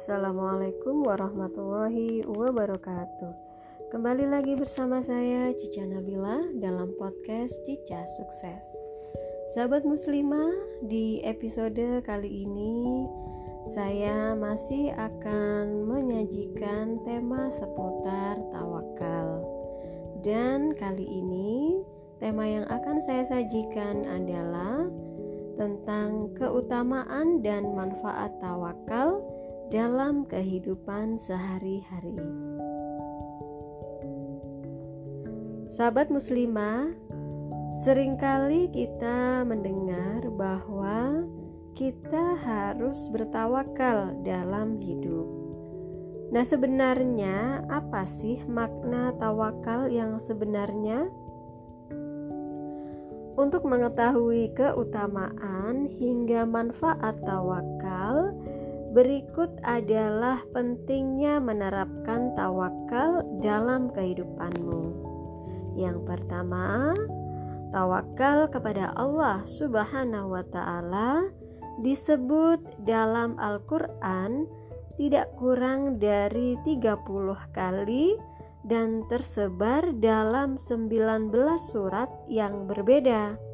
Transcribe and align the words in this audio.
Assalamualaikum 0.00 1.04
warahmatullahi 1.04 2.24
wabarakatuh. 2.24 3.36
Kembali 3.92 4.32
lagi 4.32 4.56
bersama 4.56 5.04
saya 5.04 5.52
Cica 5.52 5.84
Nabila 5.84 6.40
dalam 6.56 6.96
podcast 6.96 7.60
Cica 7.68 8.08
Sukses. 8.08 8.64
Sahabat 9.52 9.84
muslimah, 9.84 10.56
di 10.88 11.20
episode 11.20 12.00
kali 12.00 12.48
ini 12.48 13.04
Saya 13.76 14.32
masih 14.40 14.88
akan 14.96 15.84
menyajikan 15.84 17.04
tema 17.04 17.52
seputar 17.52 18.40
tawakal. 18.56 19.44
Dan 20.24 20.72
kali 20.80 21.04
ini 21.04 21.76
tema 22.16 22.48
yang 22.48 22.64
akan 22.72 23.04
saya 23.04 23.28
sajikan 23.28 24.08
adalah 24.08 24.88
tentang 25.60 26.32
keutamaan 26.40 27.44
dan 27.44 27.76
manfaat 27.76 28.32
tawakal 28.40 29.29
dalam 29.70 30.26
kehidupan 30.26 31.14
sehari-hari. 31.14 32.18
Sahabat 35.70 36.10
muslimah, 36.10 36.90
sering 37.86 38.18
kali 38.18 38.66
kita 38.74 39.46
mendengar 39.46 40.26
bahwa 40.34 41.22
kita 41.78 42.34
harus 42.42 43.06
bertawakal 43.14 44.18
dalam 44.26 44.82
hidup. 44.82 45.30
Nah, 46.34 46.42
sebenarnya 46.42 47.62
apa 47.70 48.02
sih 48.02 48.42
makna 48.50 49.14
tawakal 49.22 49.86
yang 49.86 50.18
sebenarnya? 50.18 51.06
Untuk 53.38 53.62
mengetahui 53.62 54.50
keutamaan 54.58 55.86
hingga 55.86 56.42
manfaat 56.42 57.22
tawakal, 57.22 58.34
berikut 58.90 59.50
adalah 59.62 60.42
pentingnya 60.50 61.38
menerapkan 61.38 62.34
tawakal 62.34 63.22
dalam 63.38 63.90
kehidupanmu. 63.94 64.82
Yang 65.78 65.98
pertama, 66.06 66.94
tawakal 67.70 68.50
kepada 68.50 68.90
Allah 68.98 69.46
Subhanahu 69.46 70.34
wa 70.34 70.44
Ta'ala 70.44 71.30
disebut 71.80 72.82
dalam 72.82 73.38
Al-Quran 73.38 74.50
tidak 75.00 75.32
kurang 75.40 75.96
dari 75.96 76.60
30 76.66 77.00
kali 77.56 78.18
dan 78.60 79.08
tersebar 79.08 79.96
dalam 79.96 80.60
19 80.60 81.32
surat 81.56 82.10
yang 82.28 82.68
berbeda. 82.68 83.49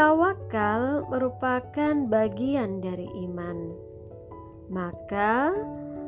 Tawakal 0.00 1.04
merupakan 1.12 1.92
bagian 2.08 2.80
dari 2.80 3.04
iman. 3.28 3.68
Maka 4.72 5.52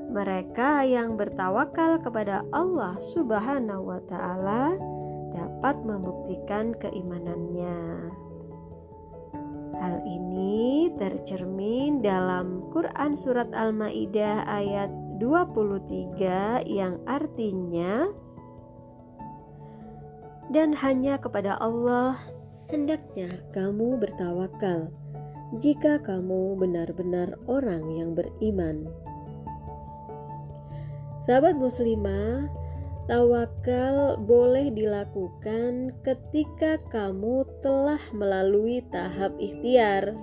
mereka 0.09 0.81
yang 0.81 1.21
bertawakal 1.21 2.01
kepada 2.01 2.41
Allah 2.57 2.97
Subhanahu 2.97 3.93
wa 3.93 4.01
taala 4.09 4.81
dapat 5.37 5.77
membuktikan 5.85 6.73
keimanannya. 6.81 8.09
Hal 9.77 10.01
ini 10.09 10.89
tercermin 10.97 12.01
dalam 12.01 12.73
Quran 12.73 13.13
surat 13.13 13.53
Al-Maidah 13.53 14.49
ayat 14.49 14.89
23 15.21 16.65
yang 16.65 16.97
artinya 17.05 18.09
dan 20.49 20.81
hanya 20.81 21.21
kepada 21.21 21.61
Allah 21.61 22.17
hendaknya 22.73 23.29
kamu 23.53 24.01
bertawakal 24.01 24.89
jika 25.61 26.01
kamu 26.01 26.57
benar-benar 26.57 27.37
orang 27.45 27.85
yang 27.93 28.17
beriman. 28.17 28.89
Sahabat 31.21 31.61
muslimah, 31.61 32.49
tawakal 33.05 34.17
boleh 34.25 34.73
dilakukan 34.73 35.93
ketika 36.01 36.81
kamu 36.89 37.45
telah 37.61 38.01
melalui 38.17 38.81
tahap 38.89 39.37
ikhtiar. 39.37 40.17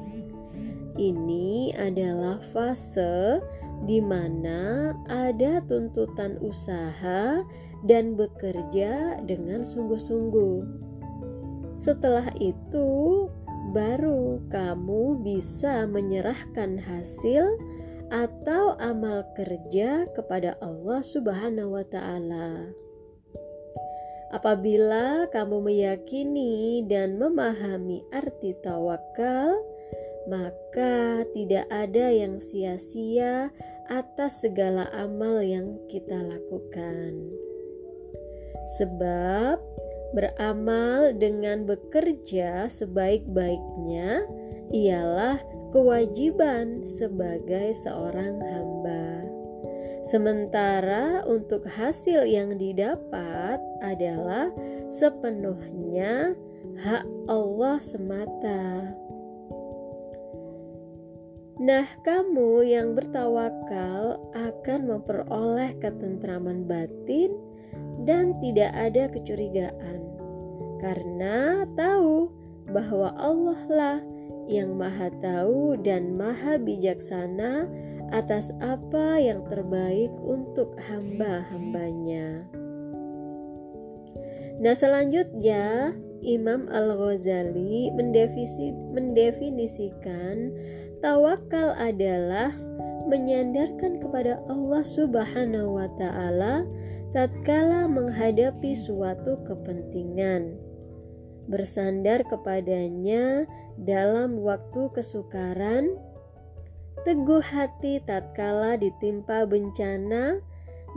Ini 0.97 1.77
adalah 1.77 2.41
fase 2.49 3.39
di 3.85 4.01
mana 4.01 4.91
ada 5.07 5.61
tuntutan 5.69 6.41
usaha 6.41 7.45
dan 7.85 8.17
bekerja 8.17 9.21
dengan 9.23 9.63
sungguh-sungguh. 9.63 10.88
Setelah 11.79 12.27
itu, 12.43 13.31
baru 13.71 14.43
kamu 14.51 15.23
bisa 15.23 15.87
menyerahkan 15.87 16.75
hasil 16.75 17.55
atau 18.11 18.75
amal 18.83 19.23
kerja 19.31 20.03
kepada 20.11 20.59
Allah 20.59 20.99
Subhanahu 20.99 21.79
wa 21.79 21.85
Ta'ala. 21.87 22.67
Apabila 24.35 25.25
kamu 25.31 25.57
meyakini 25.71 26.85
dan 26.85 27.15
memahami 27.15 28.03
arti 28.11 28.53
tawakal, 28.61 29.57
maka 30.29 31.23
tidak 31.33 31.65
ada 31.71 32.11
yang 32.13 32.37
sia-sia 32.37 33.49
atas 33.89 34.45
segala 34.45 34.85
amal 34.93 35.41
yang 35.41 35.79
kita 35.89 36.13
lakukan. 36.13 37.25
Sebab 38.77 39.57
beramal 40.13 41.13
dengan 41.15 41.69
bekerja 41.69 42.67
sebaik-baiknya 42.71 44.25
ialah 44.73 45.41
kewajiban 45.69 46.85
sebagai 46.85 47.73
seorang 47.77 48.41
hamba. 48.41 49.25
Sementara 50.05 51.21
untuk 51.27 51.67
hasil 51.67 52.25
yang 52.25 52.55
didapat 52.55 53.59
adalah 53.83 54.49
sepenuhnya 54.89 56.33
hak 56.79 57.05
Allah 57.27 57.77
semata. 57.83 58.95
Nah, 61.59 61.83
kamu 62.07 62.63
yang 62.71 62.95
bertawakal 62.95 64.15
akan 64.31 64.79
memperoleh 64.87 65.75
ketentraman 65.83 66.63
batin 66.63 67.35
dan 68.09 68.33
tidak 68.41 68.73
ada 68.73 69.05
kecurigaan, 69.13 70.01
karena 70.81 71.69
tahu 71.77 72.33
bahwa 72.73 73.13
Allah 73.21 73.61
lah 73.69 74.01
yang 74.49 74.73
Maha 74.73 75.13
Tahu 75.21 75.77
dan 75.85 76.17
Maha 76.17 76.57
Bijaksana 76.57 77.69
atas 78.09 78.49
apa 78.65 79.21
yang 79.21 79.45
terbaik 79.45 80.09
untuk 80.25 80.73
hamba-hambanya. 80.89 82.49
Nah, 84.57 84.73
selanjutnya 84.73 85.93
Imam 86.25 86.65
Al-Ghazali 86.73 87.93
mendefinisikan 88.89 90.51
Tawakal 90.99 91.77
adalah 91.79 92.51
menyandarkan 93.07 94.03
kepada 94.03 94.43
Allah 94.51 94.83
Subhanahu 94.83 95.79
wa 95.79 95.87
taala 95.95 96.67
tatkala 97.09 97.89
menghadapi 97.89 98.77
suatu 98.77 99.41
kepentingan. 99.45 100.53
Bersandar 101.49 102.21
kepadanya 102.29 103.49
dalam 103.81 104.37
waktu 104.37 104.93
kesukaran, 104.93 105.97
teguh 107.01 107.41
hati 107.41 107.97
tatkala 108.05 108.77
ditimpa 108.77 109.49
bencana, 109.49 110.37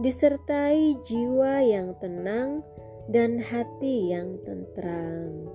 disertai 0.05 1.01
jiwa 1.01 1.65
yang 1.65 1.97
tenang 2.05 2.61
dan 3.09 3.41
hati 3.41 4.13
yang 4.13 4.37
tentram. 4.45 5.49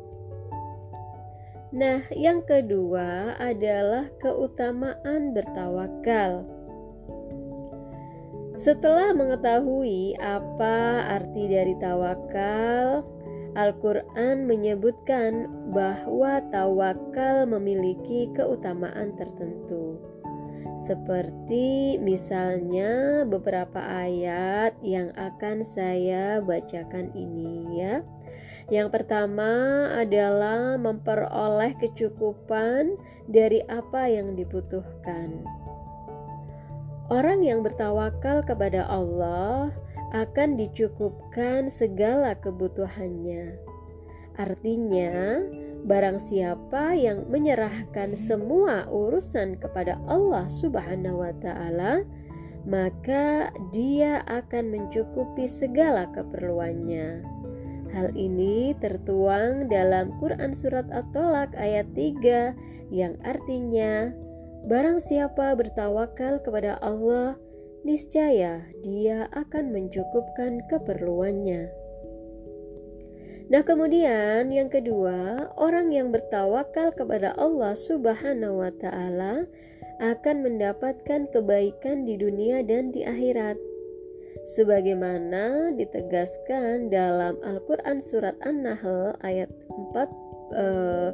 Nah, 1.70 2.02
yang 2.16 2.42
kedua 2.48 3.38
adalah 3.38 4.10
keutamaan 4.18 5.36
bertawakal. 5.38 6.57
Setelah 8.58 9.14
mengetahui 9.14 10.18
apa 10.18 11.06
arti 11.14 11.46
dari 11.46 11.78
tawakal, 11.78 13.06
Al-Quran 13.54 14.50
menyebutkan 14.50 15.46
bahwa 15.70 16.42
tawakal 16.50 17.46
memiliki 17.46 18.34
keutamaan 18.34 19.14
tertentu, 19.14 20.02
seperti 20.90 22.02
misalnya 22.02 23.22
beberapa 23.30 23.78
ayat 23.78 24.74
yang 24.82 25.14
akan 25.14 25.62
saya 25.62 26.42
bacakan 26.42 27.14
ini, 27.14 27.78
ya. 27.78 28.02
Yang 28.74 28.90
pertama 28.90 29.86
adalah 29.94 30.82
memperoleh 30.82 31.78
kecukupan 31.78 32.98
dari 33.30 33.62
apa 33.70 34.10
yang 34.10 34.34
dibutuhkan. 34.34 35.46
Orang 37.08 37.40
yang 37.40 37.64
bertawakal 37.64 38.44
kepada 38.44 38.84
Allah 38.92 39.72
akan 40.12 40.60
dicukupkan 40.60 41.72
segala 41.72 42.36
kebutuhannya. 42.36 43.56
Artinya, 44.36 45.40
barang 45.88 46.20
siapa 46.20 47.00
yang 47.00 47.26
menyerahkan 47.32 48.12
semua 48.12 48.86
urusan 48.92 49.56
kepada 49.56 49.96
Allah 50.12 50.52
Subhanahu 50.52 51.24
wa 51.24 51.34
taala, 51.40 52.04
maka 52.68 53.56
dia 53.72 54.20
akan 54.28 54.68
mencukupi 54.76 55.48
segala 55.48 56.12
keperluannya. 56.12 57.24
Hal 57.96 58.12
ini 58.20 58.76
tertuang 58.84 59.72
dalam 59.72 60.12
Quran 60.20 60.52
Surat 60.52 60.92
At-Tolak 60.92 61.56
ayat 61.56 61.88
3 61.96 62.92
yang 62.92 63.16
artinya 63.24 64.12
Barang 64.66 64.98
siapa 64.98 65.54
bertawakal 65.54 66.42
kepada 66.42 66.82
Allah, 66.82 67.38
niscaya 67.86 68.66
dia 68.82 69.30
akan 69.36 69.70
mencukupkan 69.70 70.66
keperluannya. 70.72 71.70
Nah, 73.48 73.64
kemudian 73.64 74.52
yang 74.52 74.68
kedua, 74.68 75.52
orang 75.56 75.96
yang 75.96 76.12
bertawakal 76.12 76.92
kepada 76.92 77.32
Allah 77.40 77.80
Subhanahu 77.80 78.60
wa 78.60 78.72
taala 78.76 79.48
akan 80.04 80.44
mendapatkan 80.44 81.32
kebaikan 81.32 82.04
di 82.04 82.20
dunia 82.20 82.60
dan 82.68 82.92
di 82.92 83.08
akhirat. 83.08 83.56
Sebagaimana 84.48 85.76
ditegaskan 85.76 86.92
dalam 86.92 87.40
Al-Qur'an 87.44 88.00
surat 88.04 88.36
An-Nahl 88.44 89.16
ayat 89.24 89.52
4 89.96 90.08
eh, 90.56 91.10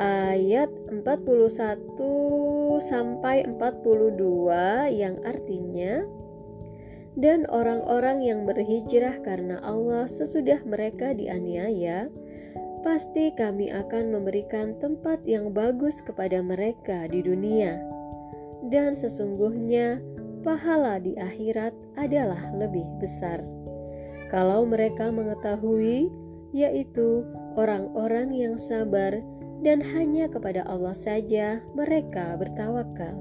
ayat 0.00 0.70
41 0.90 2.80
sampai 2.82 3.46
42 3.46 4.90
yang 4.90 5.16
artinya 5.22 6.02
dan 7.14 7.46
orang-orang 7.46 8.26
yang 8.26 8.42
berhijrah 8.42 9.22
karena 9.22 9.62
Allah 9.62 10.10
sesudah 10.10 10.58
mereka 10.66 11.14
dianiaya 11.14 12.10
pasti 12.82 13.32
kami 13.32 13.72
akan 13.72 14.12
memberikan 14.12 14.76
tempat 14.76 15.22
yang 15.24 15.54
bagus 15.54 16.04
kepada 16.04 16.44
mereka 16.44 17.08
di 17.08 17.24
dunia. 17.24 17.80
Dan 18.68 18.92
sesungguhnya 18.92 20.04
pahala 20.44 21.00
di 21.00 21.16
akhirat 21.16 21.72
adalah 21.96 22.52
lebih 22.52 22.84
besar. 23.00 23.40
Kalau 24.28 24.68
mereka 24.68 25.08
mengetahui 25.08 26.12
yaitu 26.54 27.24
orang-orang 27.56 28.30
yang 28.30 28.54
sabar 28.60 29.16
dan 29.64 29.80
hanya 29.80 30.28
kepada 30.28 30.60
Allah 30.68 30.92
saja 30.92 31.64
mereka 31.72 32.36
bertawakal. 32.36 33.16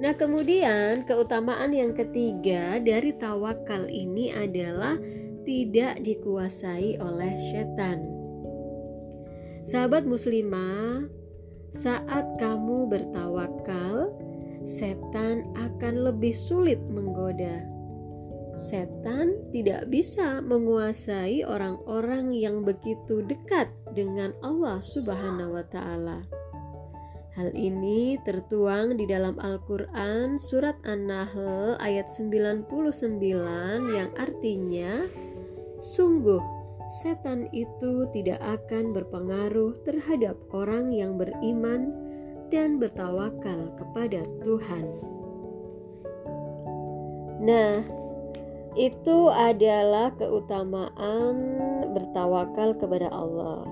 Nah, 0.00 0.16
kemudian 0.16 1.04
keutamaan 1.04 1.76
yang 1.76 1.92
ketiga 1.92 2.80
dari 2.80 3.12
tawakal 3.12 3.84
ini 3.90 4.32
adalah 4.32 4.96
tidak 5.44 6.00
dikuasai 6.00 6.96
oleh 7.02 7.34
setan. 7.52 8.08
Sahabat 9.66 10.08
muslimah, 10.08 11.04
saat 11.76 12.24
kamu 12.40 12.88
bertawakal, 12.88 14.14
setan 14.64 15.44
akan 15.52 16.08
lebih 16.08 16.32
sulit 16.32 16.80
menggoda 16.88 17.79
setan 18.58 19.38
tidak 19.54 19.90
bisa 19.90 20.42
menguasai 20.42 21.42
orang-orang 21.46 22.34
yang 22.34 22.62
begitu 22.66 23.22
dekat 23.24 23.70
dengan 23.94 24.34
Allah 24.42 24.78
Subhanahu 24.82 25.58
wa 25.58 25.64
taala. 25.66 26.24
Hal 27.38 27.54
ini 27.54 28.18
tertuang 28.26 28.98
di 28.98 29.06
dalam 29.06 29.38
Al-Qur'an 29.38 30.36
surat 30.36 30.76
An-Nahl 30.82 31.78
ayat 31.78 32.10
99 32.10 32.66
yang 33.96 34.10
artinya 34.18 35.06
sungguh 35.78 36.42
setan 36.90 37.46
itu 37.54 38.10
tidak 38.10 38.42
akan 38.42 38.90
berpengaruh 38.90 39.78
terhadap 39.86 40.34
orang 40.50 40.90
yang 40.90 41.14
beriman 41.14 41.94
dan 42.50 42.82
bertawakal 42.82 43.78
kepada 43.78 44.26
Tuhan. 44.42 44.84
Nah, 47.40 47.99
itu 48.78 49.26
adalah 49.30 50.14
keutamaan 50.14 51.34
bertawakal 51.90 52.78
kepada 52.78 53.10
Allah. 53.10 53.66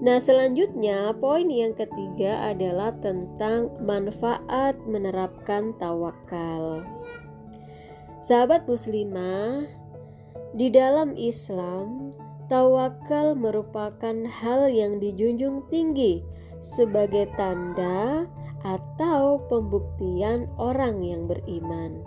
Nah, 0.00 0.16
selanjutnya 0.16 1.12
poin 1.20 1.46
yang 1.52 1.76
ketiga 1.76 2.40
adalah 2.48 2.96
tentang 3.04 3.68
manfaat 3.84 4.74
menerapkan 4.88 5.76
tawakal. 5.76 6.82
Sahabat 8.24 8.64
muslimah, 8.64 9.68
di 10.56 10.72
dalam 10.72 11.14
Islam, 11.14 12.16
tawakal 12.50 13.38
merupakan 13.38 14.16
hal 14.26 14.72
yang 14.72 14.98
dijunjung 14.98 15.68
tinggi 15.70 16.24
sebagai 16.58 17.30
tanda 17.38 18.26
atau 18.66 19.40
pembuktian 19.48 20.48
orang 20.58 21.00
yang 21.04 21.28
beriman. 21.30 22.02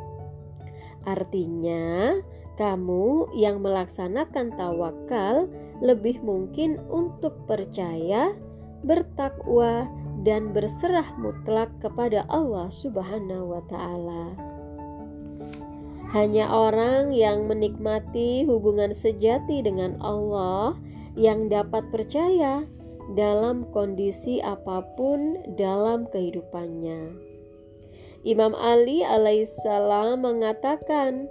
Artinya, 1.03 2.17
kamu 2.55 3.33
yang 3.33 3.59
melaksanakan 3.65 4.53
tawakal 4.53 5.50
lebih 5.81 6.21
mungkin 6.21 6.79
untuk 6.88 7.33
percaya, 7.50 8.31
bertakwa, 8.85 9.89
dan 10.23 10.55
berserah 10.55 11.07
mutlak 11.19 11.67
kepada 11.83 12.23
Allah 12.31 12.71
Subhanahu 12.71 13.57
wa 13.57 13.61
Ta'ala. 13.67 14.25
Hanya 16.13 16.45
orang 16.45 17.11
yang 17.11 17.49
menikmati 17.49 18.45
hubungan 18.45 18.94
sejati 18.94 19.65
dengan 19.65 19.97
Allah 19.97 20.77
yang 21.17 21.49
dapat 21.49 21.89
percaya 21.89 22.63
dalam 23.17 23.65
kondisi 23.73 24.38
apa 24.39 24.85
pun 24.94 25.41
dalam 25.57 26.06
kehidupannya. 26.13 27.32
Imam 28.23 28.55
Ali 28.55 29.03
alaihissalam 29.03 30.23
mengatakan, 30.23 31.27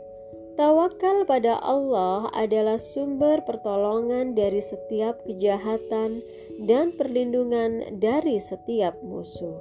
Tawakal 0.53 1.25
pada 1.25 1.57
Allah 1.65 2.29
adalah 2.37 2.77
sumber 2.77 3.41
pertolongan 3.49 4.37
dari 4.37 4.61
setiap 4.61 5.25
kejahatan 5.25 6.21
dan 6.69 6.93
perlindungan 6.93 7.97
dari 7.97 8.37
setiap 8.37 9.01
musuh. 9.01 9.57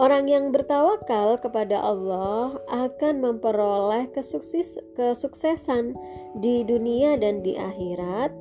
Orang 0.00 0.32
yang 0.32 0.48
bertawakal 0.56 1.36
kepada 1.36 1.76
Allah 1.76 2.56
akan 2.72 3.20
memperoleh 3.20 4.08
kesukses, 4.16 4.80
kesuksesan 4.96 5.92
di 6.40 6.64
dunia 6.64 7.20
dan 7.20 7.44
di 7.44 7.60
akhirat, 7.60 8.32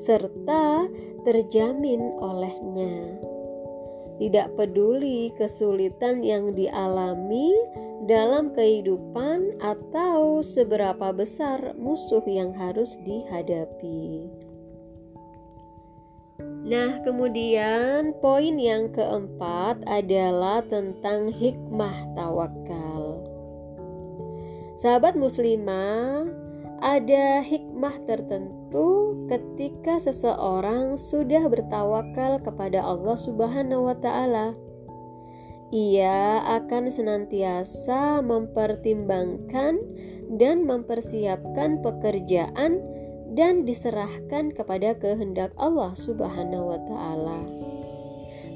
serta 0.00 0.88
terjamin 1.28 2.00
olehnya 2.16 3.20
tidak 4.20 4.52
peduli 4.52 5.32
kesulitan 5.40 6.20
yang 6.20 6.52
dialami 6.52 7.48
dalam 8.04 8.52
kehidupan 8.52 9.56
atau 9.64 10.44
seberapa 10.44 11.08
besar 11.16 11.72
musuh 11.80 12.20
yang 12.28 12.52
harus 12.52 13.00
dihadapi. 13.00 14.28
Nah, 16.68 17.00
kemudian 17.00 18.12
poin 18.20 18.60
yang 18.60 18.92
keempat 18.92 19.80
adalah 19.88 20.60
tentang 20.68 21.32
hikmah 21.32 22.12
tawakal. 22.12 23.24
Sahabat 24.76 25.16
muslimah, 25.16 26.28
ada 26.80 27.40
hikmah 27.44 27.69
tertentu 28.04 29.16
ketika 29.32 29.96
seseorang 29.96 31.00
sudah 31.00 31.48
bertawakal 31.48 32.36
kepada 32.44 32.84
Allah 32.84 33.16
Subhanahu 33.16 33.88
wa 33.88 33.96
taala. 33.96 34.52
Ia 35.72 36.44
akan 36.60 36.92
senantiasa 36.92 38.20
mempertimbangkan 38.20 39.80
dan 40.36 40.68
mempersiapkan 40.68 41.80
pekerjaan 41.80 42.84
dan 43.32 43.64
diserahkan 43.64 44.52
kepada 44.52 44.98
kehendak 44.98 45.54
Allah 45.56 45.96
Subhanahu 45.96 46.74
wa 46.74 46.80
taala. 46.84 47.40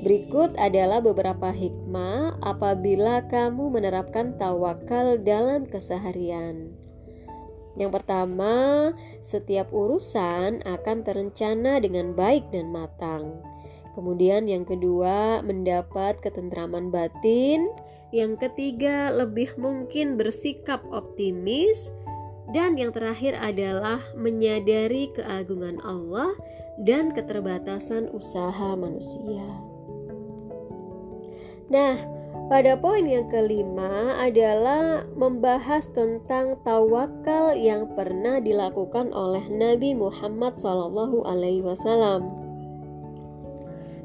Berikut 0.04 0.52
adalah 0.60 1.00
beberapa 1.00 1.48
hikmah 1.48 2.44
apabila 2.44 3.24
kamu 3.30 3.72
menerapkan 3.72 4.36
tawakal 4.36 5.16
dalam 5.16 5.64
keseharian. 5.64 6.83
Yang 7.74 8.00
pertama, 8.00 8.54
setiap 9.18 9.70
urusan 9.74 10.62
akan 10.62 10.96
terencana 11.02 11.82
dengan 11.82 12.14
baik 12.14 12.54
dan 12.54 12.70
matang. 12.70 13.42
Kemudian 13.94 14.46
yang 14.50 14.66
kedua, 14.66 15.42
mendapat 15.42 16.18
ketentraman 16.22 16.90
batin. 16.90 17.70
Yang 18.14 18.46
ketiga, 18.46 19.10
lebih 19.10 19.58
mungkin 19.58 20.14
bersikap 20.14 20.82
optimis. 20.94 21.90
Dan 22.54 22.78
yang 22.78 22.94
terakhir 22.94 23.34
adalah 23.38 23.98
menyadari 24.14 25.10
keagungan 25.14 25.82
Allah 25.82 26.30
dan 26.82 27.10
keterbatasan 27.14 28.10
usaha 28.14 28.74
manusia. 28.78 29.46
Nah, 31.70 31.98
Pada 32.54 32.78
poin 32.78 33.02
yang 33.02 33.26
kelima 33.34 34.14
adalah 34.14 35.02
membahas 35.18 35.90
tentang 35.90 36.54
tawakal 36.62 37.50
yang 37.58 37.90
pernah 37.98 38.38
dilakukan 38.38 39.10
oleh 39.10 39.42
Nabi 39.50 39.90
Muhammad 39.90 40.54
SAW. 40.62 42.22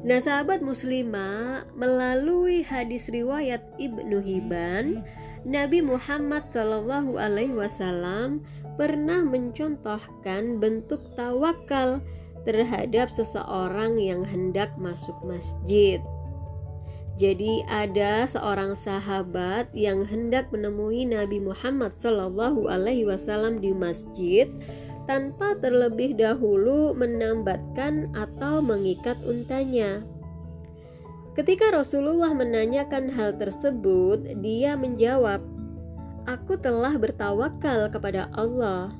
Nah, 0.02 0.18
sahabat 0.18 0.66
muslimah, 0.66 1.62
melalui 1.78 2.66
hadis 2.66 3.06
riwayat 3.06 3.62
Ibnu 3.78 4.18
Hibban, 4.18 5.06
Nabi 5.46 5.78
Muhammad 5.78 6.50
SAW 6.50 7.22
pernah 8.74 9.20
mencontohkan 9.22 10.58
bentuk 10.58 11.06
tawakal 11.14 12.02
terhadap 12.42 13.14
seseorang 13.14 13.94
yang 14.02 14.26
hendak 14.26 14.74
masuk 14.74 15.14
masjid. 15.22 16.02
Jadi 17.20 17.60
ada 17.68 18.24
seorang 18.24 18.72
sahabat 18.72 19.68
yang 19.76 20.08
hendak 20.08 20.48
menemui 20.48 21.04
Nabi 21.04 21.36
Muhammad 21.36 21.92
Shallallahu 21.92 22.64
Alaihi 22.64 23.04
Wasallam 23.04 23.60
di 23.60 23.76
masjid 23.76 24.48
tanpa 25.04 25.52
terlebih 25.60 26.16
dahulu 26.16 26.96
menambatkan 26.96 28.08
atau 28.16 28.64
mengikat 28.64 29.20
untanya. 29.20 30.00
Ketika 31.36 31.76
Rasulullah 31.76 32.32
menanyakan 32.32 33.12
hal 33.12 33.36
tersebut, 33.36 34.40
dia 34.40 34.72
menjawab, 34.80 35.44
"Aku 36.24 36.56
telah 36.56 36.96
bertawakal 36.96 37.92
kepada 37.92 38.32
Allah." 38.32 38.96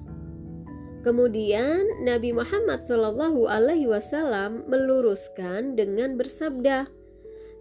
Kemudian 1.00 2.04
Nabi 2.04 2.36
Muhammad 2.36 2.84
Shallallahu 2.84 3.48
Alaihi 3.48 3.88
Wasallam 3.88 4.68
meluruskan 4.68 5.72
dengan 5.72 6.20
bersabda, 6.20 6.99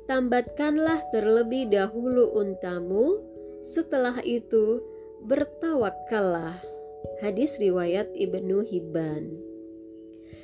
tambatkanlah 0.09 1.05
terlebih 1.13 1.69
dahulu 1.69 2.33
untamu, 2.33 3.21
setelah 3.61 4.17
itu 4.25 4.81
bertawakallah. 5.21 6.57
Hadis 7.21 7.61
riwayat 7.61 8.09
Ibnu 8.17 8.65
Hibban. 8.65 9.37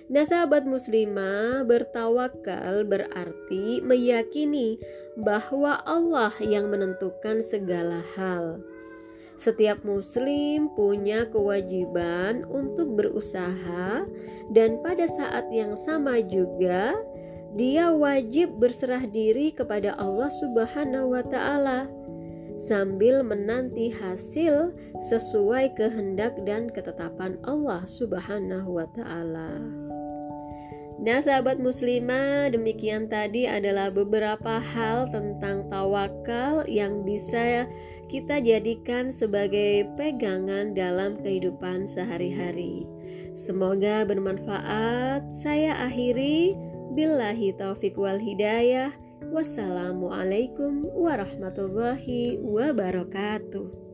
Nah 0.06 0.22
sahabat 0.22 0.70
muslimah 0.70 1.66
bertawakal 1.66 2.86
berarti 2.86 3.82
meyakini 3.82 4.78
bahwa 5.18 5.82
Allah 5.82 6.38
yang 6.46 6.70
menentukan 6.70 7.42
segala 7.42 8.06
hal. 8.14 8.62
Setiap 9.34 9.82
muslim 9.82 10.70
punya 10.78 11.26
kewajiban 11.28 12.46
untuk 12.54 12.94
berusaha 12.94 14.06
dan 14.54 14.80
pada 14.86 15.10
saat 15.10 15.50
yang 15.50 15.74
sama 15.74 16.22
juga 16.22 16.94
dia 17.56 17.88
wajib 17.96 18.60
berserah 18.60 19.08
diri 19.08 19.56
kepada 19.56 19.96
Allah 19.96 20.28
Subhanahu 20.28 21.16
wa 21.16 21.24
taala 21.24 21.88
sambil 22.60 23.24
menanti 23.24 23.92
hasil 23.92 24.76
sesuai 25.08 25.76
kehendak 25.76 26.36
dan 26.44 26.68
ketetapan 26.68 27.40
Allah 27.48 27.88
Subhanahu 27.88 28.76
wa 28.76 28.88
taala. 28.92 29.60
Nah, 30.96 31.20
sahabat 31.20 31.60
muslimah, 31.60 32.56
demikian 32.56 33.12
tadi 33.12 33.44
adalah 33.44 33.92
beberapa 33.92 34.64
hal 34.64 35.12
tentang 35.12 35.68
tawakal 35.68 36.64
yang 36.72 37.04
bisa 37.04 37.68
kita 38.08 38.40
jadikan 38.40 39.12
sebagai 39.12 39.92
pegangan 40.00 40.72
dalam 40.72 41.20
kehidupan 41.20 41.84
sehari-hari. 41.84 42.88
Semoga 43.36 44.08
bermanfaat. 44.08 45.28
Saya 45.28 45.76
akhiri 45.84 46.56
Billahi 46.96 47.52
taufik 47.60 48.00
wal 48.00 48.24
hidayah. 48.24 48.96
Wassalamualaikum 49.28 50.88
warahmatullahi 50.96 52.40
wabarakatuh. 52.40 53.85